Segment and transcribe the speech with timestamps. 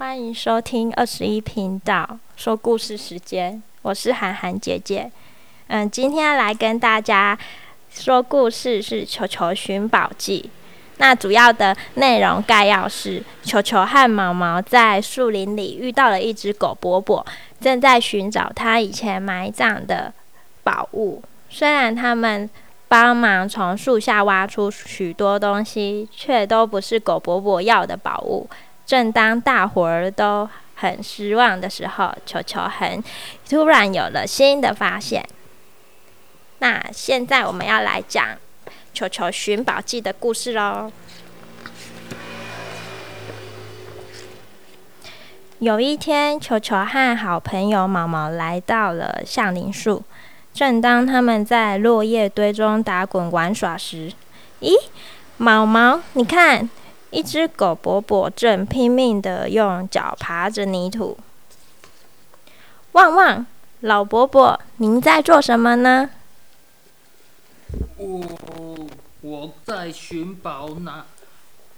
[0.00, 5.12] 欢迎收听二十一频道说故事时间，我是涵涵姐姐。
[5.66, 7.38] 嗯，今天来跟大家
[7.90, 10.50] 说故事是《球球寻宝记》。
[10.96, 17.24] 那主要的内容概要是：球球和毛毛在树林里遇到了一只狗伯伯，
[17.60, 20.10] 正在寻找他以前埋葬的
[20.62, 21.22] 宝物。
[21.50, 22.48] 虽然他们
[22.88, 28.48] 帮忙从树下挖出许多东西，却都不是狗伯伯要的宝物。
[28.90, 33.00] 正当大伙儿都很失望的时候，球球很
[33.48, 35.24] 突然有了新的发现。
[36.58, 38.26] 那现在我们要来讲
[38.92, 40.90] 《球球寻宝记》的故事喽。
[45.60, 50.02] 有一天，球球和好朋友毛毛来到了橡林树。
[50.52, 54.12] 正当他们在落叶堆中打滚玩耍时，
[54.60, 54.72] 咦，
[55.36, 56.68] 毛毛，你看，
[57.10, 61.18] 一只狗伯伯正拼命的用脚爬着泥土。
[62.92, 63.46] 旺旺，
[63.80, 66.10] 老伯伯，您在做什么呢？
[67.96, 68.88] 我
[69.20, 71.04] 我在寻宝呢。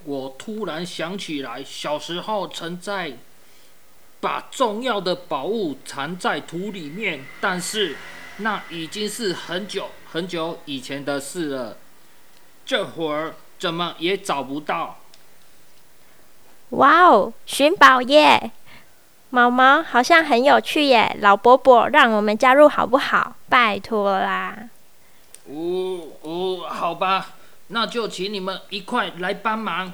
[0.05, 3.19] 我突然想起来，小时候曾在
[4.21, 7.97] 把重要的宝物藏在土里面，但是。
[8.39, 11.77] 那已经是很久很久以前的事了，
[12.65, 15.01] 这会儿怎么也找不到。
[16.73, 18.51] 哇哦，寻宝耶！
[19.29, 23.37] 毛毛好像很有趣耶，老伯伯，让我们加入好不好？
[23.49, 24.57] 拜托啦！
[25.47, 27.33] 哦哦，好吧，
[27.69, 29.93] 那就请你们一块来帮忙。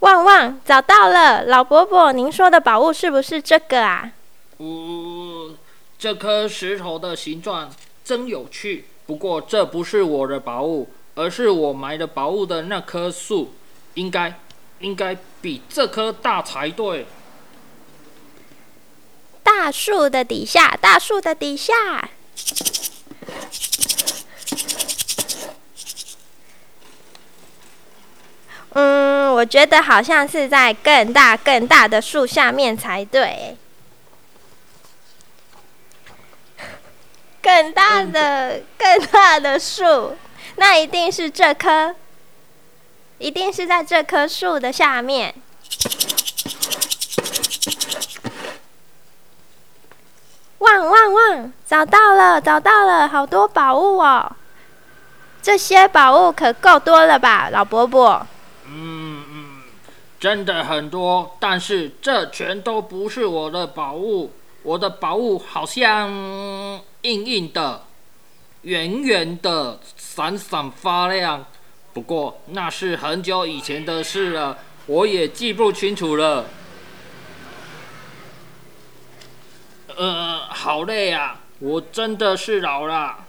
[0.00, 4.12] 旺旺找到了，老伯伯，您说的宝物是不是这个啊？
[4.58, 5.56] 哦，
[5.98, 7.72] 这颗石头的形状
[8.04, 8.86] 真有趣。
[9.06, 13.54] 不过这不是我的宝物，而是我埋的宝物的那棵树，
[13.94, 14.40] 应该
[14.80, 17.06] 应该比这棵大才对。
[19.42, 22.10] 大树的底下，大树的底下。
[28.70, 33.56] 嗯，我觉得好像是在更大更大的树下面才对。
[37.56, 40.14] 更大的更大的树，
[40.56, 41.94] 那一定是这棵，
[43.16, 45.34] 一定是在这棵树的下面。
[50.58, 54.30] 汪汪汪，找到了，找到了，好多宝物哦！
[55.40, 58.26] 这些宝物可够多了吧，老伯伯？
[58.66, 59.62] 嗯嗯，
[60.20, 64.30] 真的很多，但是这全都不是我的宝物。
[64.62, 66.10] 我的宝物好像
[67.06, 67.84] 硬硬的、
[68.62, 71.46] 圆圆的、闪闪发亮。
[71.92, 76.46] 不过那是很久以前的事了，我也记不清楚了。
[79.96, 83.24] 呃，好累啊，我真的是老了。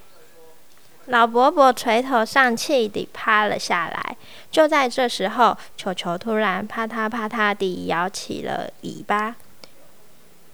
[1.06, 4.18] 老伯伯垂头丧气地趴了下来。
[4.50, 9.36] 就在这时候，球球突然啪嗒啪嗒地摇起了尾巴。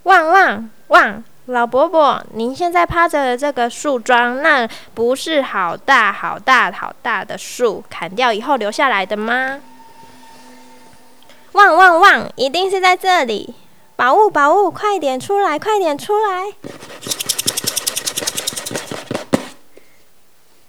[0.04, 1.24] 旺旺旺！
[1.48, 9.60] 老伯伯，您现在趴着的这个树桩，那不是好大好大好大的树，砍掉以后留下来的吗？
[11.52, 12.30] 旺旺旺！
[12.38, 13.54] 一定是在这里！
[13.98, 16.54] 宝物宝物，快点出来，快点出来！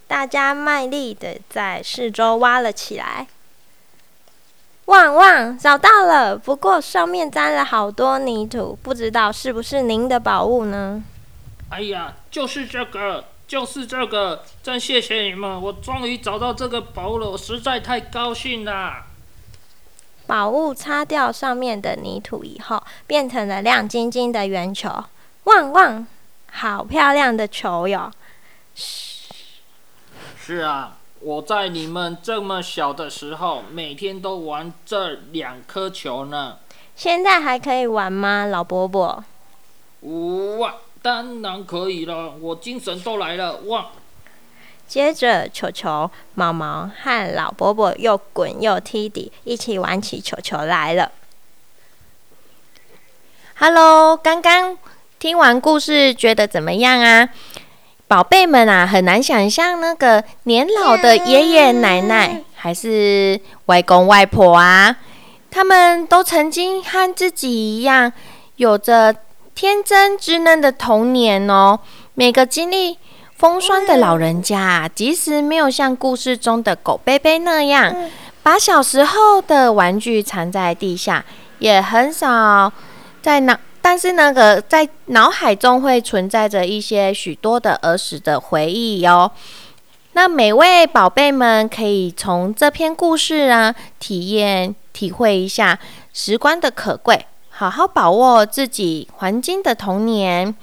[0.09, 3.29] 大家卖力的在四周挖了起来。
[4.87, 11.03] 旺旺找到了，不过上面沾了好多泥土，不知道是不是您的宝物呢？
[11.71, 14.45] 哎呀，就是这个，就是这个！
[14.63, 19.05] 真谢谢你们，我终于找到这个宝物了，我实在太高兴了。
[20.27, 25.05] 宝物擦掉上面的泥土以后，变成了亮晶晶的圆球。
[25.45, 26.07] 旺旺，
[26.53, 28.11] 好漂亮的球哟！
[28.75, 36.59] 是啊，我在你们这么小的时候，每天都玩这两颗球呢。
[36.95, 39.25] 现在还可以玩吗，老伯伯？
[40.59, 43.87] 哇，当然可以了，我精神都来了哇！
[44.87, 51.11] 接着，球球、毛毛和老伯伯又滚又踢地，一起玩起球球来了。
[53.57, 54.77] Hello，刚刚
[55.19, 57.31] 听完故事，觉得怎么样啊？
[58.15, 64.95] 宝贝们啊，很难想象那个年老的爷爷奶奶还是外公外婆啊，
[65.51, 68.13] 他们都曾经和自己一样，
[68.55, 69.13] 有着
[69.53, 71.81] 天真稚嫩的童年哦。
[72.15, 72.97] 每个经历
[73.35, 77.93] 风霜的老人家，即使没有像故事中的狗贝贝那样，
[78.45, 81.25] 把小时候的玩具藏在地下，
[81.59, 82.73] 也很少
[83.21, 89.31] 在脑，但是那个在脑海中会存在着一些许多的儿时的回忆哟。
[90.15, 95.79] 那每位宝贝们可以从这篇故事啊，体验、体会一下
[96.15, 100.55] 时光的可贵，好好把握自己黄金的童年。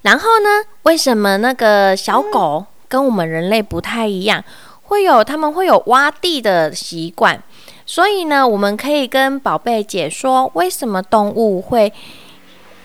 [0.00, 4.42] 然后呢，为什么那个小狗跟我们人类不太一样，
[4.84, 7.42] 会有他们会有挖地的习惯？
[7.86, 11.92] 所以呢，我们可以跟宝贝解说，为什么动物会，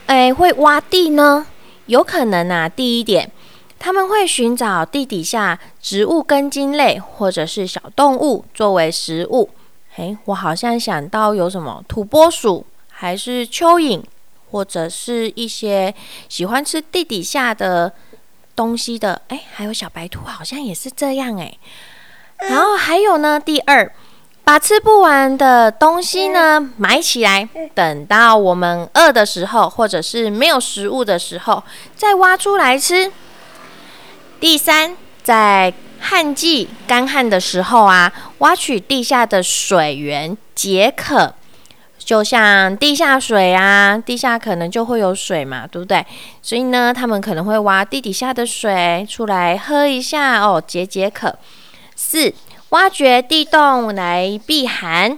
[0.06, 1.48] 哎，会挖地呢？
[1.88, 3.32] 有可能啊，第一点。
[3.80, 9.50] 他们会寻找地底下植物根茎类或者是小动物作为食物。
[9.96, 14.04] 诶，我好像想到有什么土拨鼠，还是蚯蚓，
[14.52, 15.92] 或者是一些
[16.30, 17.92] 喜欢吃地底下的
[18.56, 19.20] 东西的。
[19.30, 21.58] 诶，还有小白兔，好像也是这样诶。
[22.38, 23.92] 然后还有呢，第二，
[24.44, 31.64] 把吃不完的东西呢埋起来，等到我们饿的时候，或者是没有食物的时候，
[31.96, 33.12] 再挖出来吃。
[34.40, 41.36] 第三，在旱季干旱的时候啊，挖取地下的水源解渴，
[42.00, 46.04] 就像地下水啊，地下可能就会有水嘛，对不对？
[46.42, 51.38] 所以呢，他们可能会挖地底下的水出来喝一下哦，解解渴。
[51.96, 52.34] 四，
[52.72, 55.18] 挖掘地洞来避寒。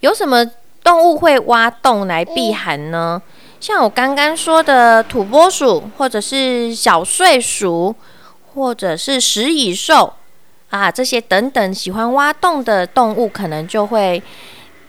[0.00, 0.46] 有什么
[0.82, 3.20] 动物会挖洞来避寒呢？
[3.60, 7.94] 像我刚刚说的土拨鼠，或者是小睡鼠。
[8.54, 10.12] 或者是食蚁兽
[10.68, 14.22] 啊，这些等等喜欢挖洞的动物，可能就会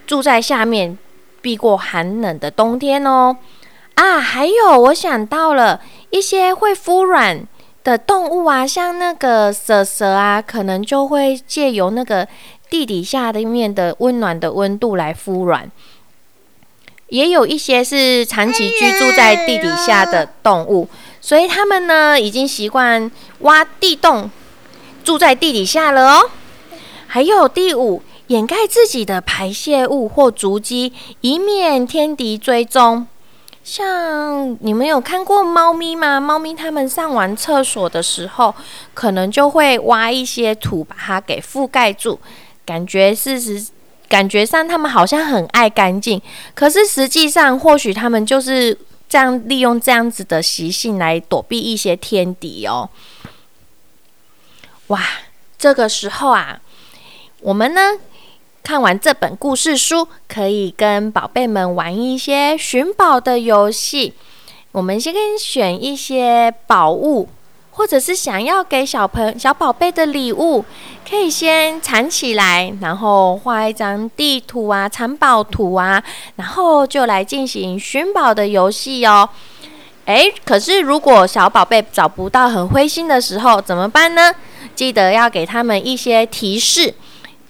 [0.05, 0.97] 住在下面，
[1.41, 3.37] 避过寒冷的冬天哦。
[3.93, 5.79] 啊，还有我想到了
[6.09, 7.47] 一些会孵卵
[7.83, 12.27] 的动物啊，像那个蛇蛇啊，可能就会借由那个
[12.69, 15.69] 地底下的面的温暖的温度来孵卵。
[17.09, 20.87] 也有一些是长期居住在地底下的动物。
[21.21, 23.09] 所以他们呢，已经习惯
[23.39, 24.29] 挖地洞，
[25.03, 26.29] 住在地底下了哦。
[27.07, 30.91] 还有第五，掩盖自己的排泄物或足迹，
[31.21, 33.07] 以免天敌追踪。
[33.63, 36.19] 像你们有看过猫咪吗？
[36.19, 38.53] 猫咪它们上完厕所的时候，
[38.93, 42.19] 可能就会挖一些土把它给覆盖住，
[42.65, 43.67] 感觉事实
[44.09, 46.21] 感觉上它们好像很爱干净，
[46.53, 48.77] 可是实际上或许它们就是。
[49.09, 52.89] 这样利用这样子的习性来躲避一些天敌哦。
[54.87, 54.99] 哇，
[55.55, 56.59] 这个时候啊，
[57.41, 57.91] 我们呢
[58.63, 64.13] 看完这本故事书，可以跟宝贝们玩一些寻宝的游戏。
[64.71, 67.27] 我们先跟选一些宝物。
[67.75, 70.63] 或者是想要给小朋小宝贝的礼物，
[71.09, 76.03] 可以先藏起来，然后画一张地图啊、藏宝图啊，
[76.35, 79.27] 然后就来进行寻宝的游戏哦。
[80.05, 84.31] 诶，可是如果小宝贝找不到、很灰心的时候怎么办呢？
[84.75, 86.93] 记得要给他们一些提示，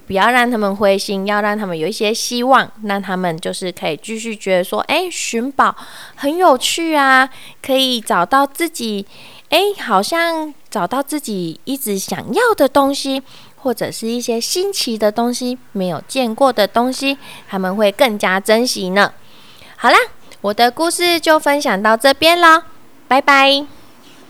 [0.05, 5.75] 不要让他们灰心，要让他们有一些希望，让他们就是可以继续觉得说，诶，寻宝
[6.15, 7.29] 很有趣啊，
[7.61, 9.05] 可以找到自己。
[9.49, 13.21] 哎，好像找到自己一直想要的东西，
[13.57, 19.13] 或者是一些新奇的东西，没有见过的东西，他们会更加珍惜呢。
[19.75, 19.97] 好啦，
[20.41, 22.65] 我的故事就分享到这边了，
[23.07, 23.82] 拜拜。